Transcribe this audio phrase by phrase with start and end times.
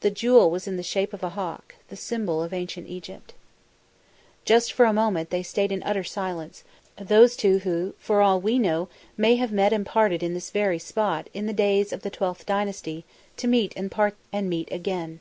[0.00, 3.32] The jewel was in the shape of a hawk, the symbol of Ancient Egypt.
[4.44, 6.64] Just for a moment they stayed in utter silence,
[7.00, 10.80] those two who for all we know may have met and parted in this very
[10.80, 13.04] spot in the days of the XII dynasty,
[13.36, 15.20] to meet and part and meet again.